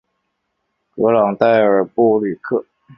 [0.95, 2.65] 格朗代尔布吕克。